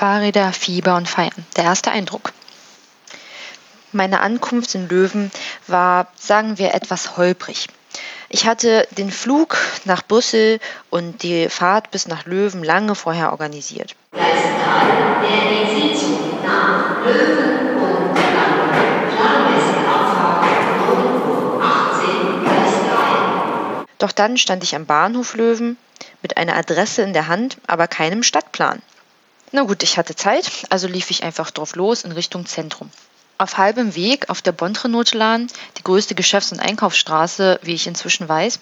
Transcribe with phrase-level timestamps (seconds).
[0.00, 1.44] Fahrräder, Fieber und Feiern.
[1.58, 2.32] Der erste Eindruck.
[3.92, 5.30] Meine Ankunft in Löwen
[5.66, 7.66] war, sagen wir, etwas holprig.
[8.30, 10.58] Ich hatte den Flug nach Brüssel
[10.88, 13.94] und die Fahrt bis nach Löwen lange vorher organisiert.
[23.98, 25.76] Doch dann stand ich am Bahnhof Löwen
[26.22, 28.80] mit einer Adresse in der Hand, aber keinem Stadtplan.
[29.52, 32.88] Na gut, ich hatte Zeit, also lief ich einfach drauf los in Richtung Zentrum.
[33.36, 38.60] Auf halbem Weg auf der Bontrenotelan, die größte Geschäfts- und Einkaufsstraße, wie ich inzwischen weiß,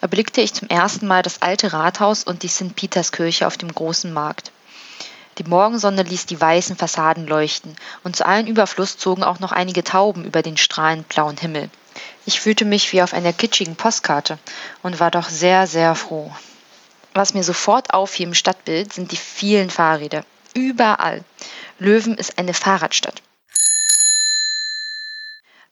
[0.00, 2.74] erblickte ich zum ersten Mal das alte Rathaus und die St.
[2.74, 4.50] Peterskirche auf dem großen Markt.
[5.38, 9.84] Die Morgensonne ließ die weißen Fassaden leuchten, und zu allen Überfluss zogen auch noch einige
[9.84, 11.70] Tauben über den strahlend blauen Himmel.
[12.26, 14.38] Ich fühlte mich wie auf einer kitschigen Postkarte
[14.82, 16.32] und war doch sehr, sehr froh.
[17.14, 20.24] Was mir sofort auffiel im Stadtbild sind die vielen Fahrräder.
[20.52, 21.24] Überall.
[21.78, 23.22] Löwen ist eine Fahrradstadt.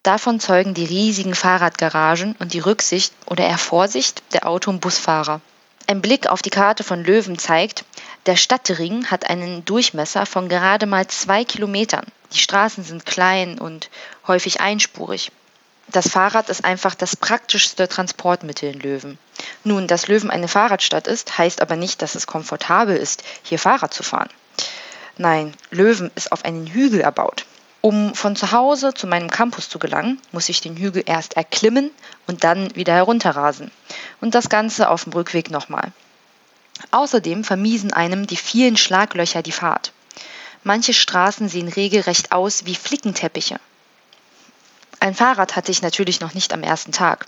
[0.04, 5.40] Davon zeugen die riesigen Fahrradgaragen und die Rücksicht oder eher Vorsicht der Auto- und Busfahrer.
[5.88, 7.84] Ein Blick auf die Karte von Löwen zeigt,
[8.26, 12.06] der Stadtring hat einen Durchmesser von gerade mal zwei Kilometern.
[12.32, 13.90] Die Straßen sind klein und
[14.28, 15.32] häufig einspurig.
[15.88, 19.18] Das Fahrrad ist einfach das praktischste Transportmittel in Löwen.
[19.64, 23.94] Nun, dass Löwen eine Fahrradstadt ist, heißt aber nicht, dass es komfortabel ist, hier Fahrrad
[23.94, 24.28] zu fahren.
[25.18, 27.46] Nein, Löwen ist auf einen Hügel erbaut.
[27.80, 31.90] Um von zu Hause zu meinem Campus zu gelangen, muss ich den Hügel erst erklimmen
[32.28, 33.72] und dann wieder herunterrasen.
[34.20, 35.92] Und das Ganze auf dem Rückweg nochmal.
[36.92, 39.92] Außerdem vermiesen einem die vielen Schlaglöcher die Fahrt.
[40.62, 43.58] Manche Straßen sehen regelrecht aus wie Flickenteppiche.
[45.00, 47.26] Ein Fahrrad hatte ich natürlich noch nicht am ersten Tag.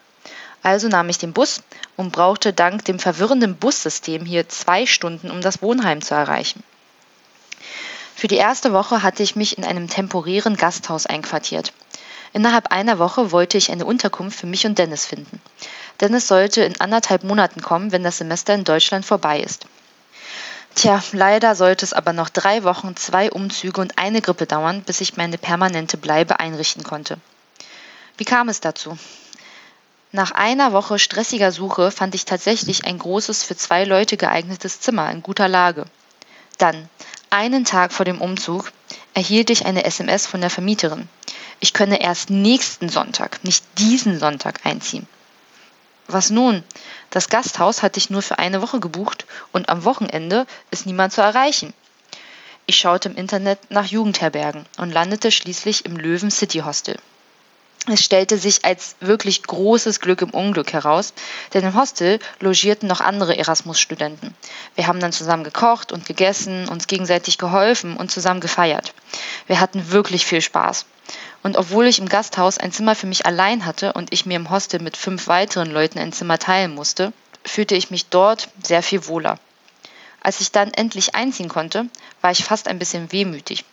[0.64, 1.62] Also nahm ich den Bus
[1.94, 6.64] und brauchte dank dem verwirrenden Bussystem hier zwei Stunden, um das Wohnheim zu erreichen.
[8.16, 11.74] Für die erste Woche hatte ich mich in einem temporären Gasthaus einquartiert.
[12.32, 15.38] Innerhalb einer Woche wollte ich eine Unterkunft für mich und Dennis finden.
[16.00, 19.66] Dennis sollte in anderthalb Monaten kommen, wenn das Semester in Deutschland vorbei ist.
[20.74, 25.02] Tja, leider sollte es aber noch drei Wochen, zwei Umzüge und eine Grippe dauern, bis
[25.02, 27.18] ich meine permanente Bleibe einrichten konnte.
[28.16, 28.96] Wie kam es dazu?
[30.14, 35.10] Nach einer Woche stressiger Suche fand ich tatsächlich ein großes für zwei Leute geeignetes Zimmer
[35.10, 35.86] in guter Lage.
[36.56, 36.88] Dann,
[37.30, 38.70] einen Tag vor dem Umzug,
[39.12, 41.08] erhielt ich eine SMS von der Vermieterin.
[41.58, 45.08] Ich könne erst nächsten Sonntag, nicht diesen Sonntag einziehen.
[46.06, 46.62] Was nun?
[47.10, 51.22] Das Gasthaus hatte ich nur für eine Woche gebucht und am Wochenende ist niemand zu
[51.22, 51.74] erreichen.
[52.66, 57.00] Ich schaute im Internet nach Jugendherbergen und landete schließlich im Löwen City Hostel.
[57.86, 61.12] Es stellte sich als wirklich großes Glück im Unglück heraus,
[61.52, 64.34] denn im Hostel logierten noch andere Erasmus-Studenten.
[64.74, 68.94] Wir haben dann zusammen gekocht und gegessen, uns gegenseitig geholfen und zusammen gefeiert.
[69.46, 70.86] Wir hatten wirklich viel Spaß.
[71.42, 74.48] Und obwohl ich im Gasthaus ein Zimmer für mich allein hatte und ich mir im
[74.48, 77.12] Hostel mit fünf weiteren Leuten ein Zimmer teilen musste,
[77.44, 79.38] fühlte ich mich dort sehr viel wohler.
[80.22, 81.84] Als ich dann endlich einziehen konnte,
[82.22, 83.66] war ich fast ein bisschen wehmütig.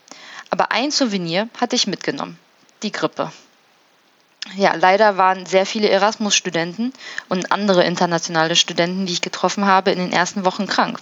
[0.50, 2.38] Aber ein Souvenir hatte ich mitgenommen.
[2.84, 3.32] Die Grippe
[4.56, 6.94] ja, leider waren sehr viele Erasmus-Studenten
[7.30, 11.00] und andere internationale Studenten, die ich getroffen habe, in den ersten Wochen krank.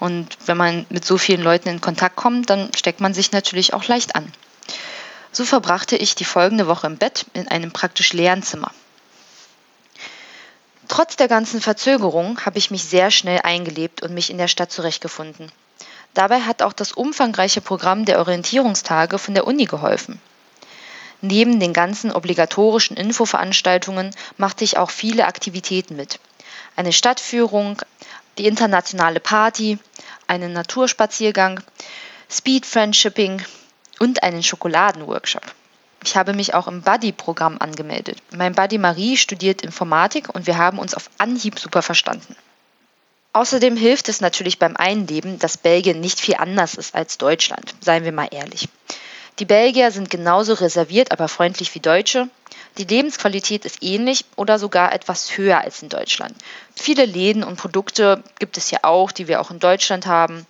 [0.00, 3.74] Und wenn man mit so vielen Leuten in Kontakt kommt, dann steckt man sich natürlich
[3.74, 4.32] auch leicht an.
[5.32, 8.72] So verbrachte ich die folgende Woche im Bett in einem praktisch leeren Zimmer.
[10.88, 14.72] Trotz der ganzen Verzögerung habe ich mich sehr schnell eingelebt und mich in der Stadt
[14.72, 15.52] zurechtgefunden.
[16.14, 20.18] Dabei hat auch das umfangreiche Programm der Orientierungstage von der Uni geholfen.
[21.20, 26.20] Neben den ganzen obligatorischen Infoveranstaltungen machte ich auch viele Aktivitäten mit.
[26.76, 27.82] Eine Stadtführung,
[28.38, 29.78] die internationale Party,
[30.28, 31.60] einen Naturspaziergang,
[32.30, 33.42] Speed Friendshipping
[33.98, 35.42] und einen Schokoladenworkshop.
[36.04, 38.18] Ich habe mich auch im Buddy-Programm angemeldet.
[38.36, 42.36] Mein Buddy Marie studiert Informatik und wir haben uns auf Anhieb super verstanden.
[43.32, 48.04] Außerdem hilft es natürlich beim Einleben, dass Belgien nicht viel anders ist als Deutschland, seien
[48.04, 48.68] wir mal ehrlich.
[49.38, 52.28] Die Belgier sind genauso reserviert, aber freundlich wie Deutsche.
[52.76, 56.34] Die Lebensqualität ist ähnlich oder sogar etwas höher als in Deutschland.
[56.74, 60.46] Viele Läden und Produkte gibt es ja auch, die wir auch in Deutschland haben.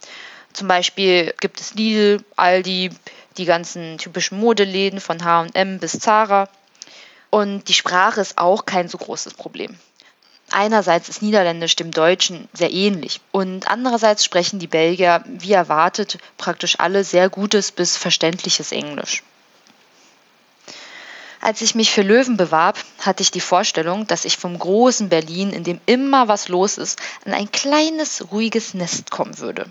[0.53, 2.91] Zum Beispiel gibt es Lidl, Aldi,
[3.37, 6.49] die ganzen typischen Modeläden von HM bis Zara.
[7.31, 9.79] Und die Sprache ist auch kein so großes Problem.
[10.51, 16.81] Einerseits ist Niederländisch dem Deutschen sehr ähnlich und andererseits sprechen die Belgier, wie erwartet, praktisch
[16.81, 19.23] alle sehr gutes bis verständliches Englisch.
[21.41, 25.53] Als ich mich für Löwen bewarb, hatte ich die Vorstellung, dass ich vom großen Berlin,
[25.53, 29.67] in dem immer was los ist, an ein kleines, ruhiges Nest kommen würde.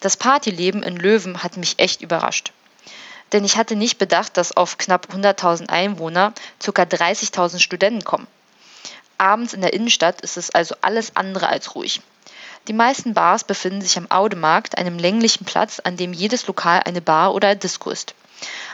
[0.00, 2.52] Das Partyleben in Löwen hat mich echt überrascht.
[3.32, 6.82] Denn ich hatte nicht bedacht, dass auf knapp 100.000 Einwohner ca.
[6.82, 8.26] 30.000 Studenten kommen.
[9.18, 12.00] Abends in der Innenstadt ist es also alles andere als ruhig.
[12.68, 17.00] Die meisten Bars befinden sich am Audemarkt, einem länglichen Platz, an dem jedes Lokal eine
[17.00, 18.14] Bar oder Disco ist.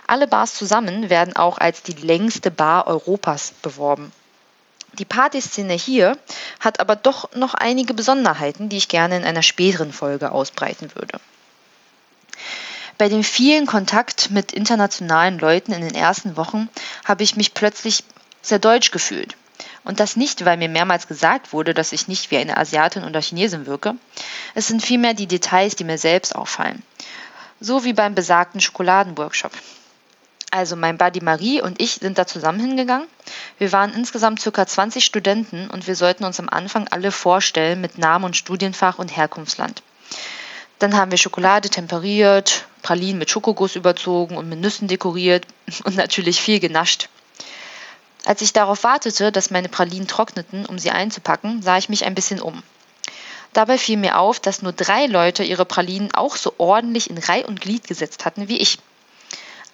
[0.09, 4.13] Alle Bars zusammen werden auch als die längste Bar Europas beworben.
[4.99, 6.19] Die Partyszene hier
[6.61, 11.21] hat aber doch noch einige Besonderheiten, die ich gerne in einer späteren Folge ausbreiten würde.
[12.99, 16.69] Bei dem vielen Kontakt mit internationalen Leuten in den ersten Wochen
[17.05, 18.05] habe ich mich plötzlich
[18.43, 19.37] sehr deutsch gefühlt.
[19.85, 23.21] Und das nicht, weil mir mehrmals gesagt wurde, dass ich nicht wie eine Asiatin oder
[23.21, 23.95] Chinesin wirke.
[24.55, 26.83] Es sind vielmehr die Details, die mir selbst auffallen.
[27.61, 29.53] So wie beim besagten Schokoladenworkshop.
[30.51, 33.09] Also mein Buddy Marie und ich sind da zusammen hingegangen.
[33.59, 34.67] Wir waren insgesamt ca.
[34.67, 39.17] 20 Studenten und wir sollten uns am Anfang alle vorstellen mit Namen und Studienfach und
[39.17, 39.83] Herkunftsland.
[40.79, 45.47] Dann haben wir Schokolade temperiert, Pralinen mit Schokoguss überzogen und mit Nüssen dekoriert
[45.85, 47.09] und natürlich viel genascht.
[48.25, 52.15] Als ich darauf wartete, dass meine Pralinen trockneten, um sie einzupacken, sah ich mich ein
[52.15, 52.63] bisschen um.
[53.53, 57.45] Dabei fiel mir auf, dass nur drei Leute ihre Pralinen auch so ordentlich in Reih
[57.47, 58.79] und Glied gesetzt hatten wie ich.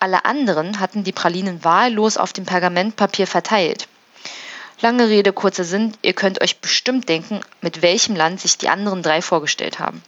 [0.00, 3.88] Alle anderen hatten die Pralinen wahllos auf dem Pergamentpapier verteilt.
[4.80, 9.02] Lange Rede, kurzer Sinn, ihr könnt euch bestimmt denken, mit welchem Land sich die anderen
[9.02, 10.02] drei vorgestellt haben.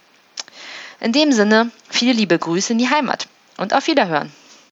[0.99, 4.31] In dem Sinne, viele liebe Grüße in die Heimat und auf Wiederhören.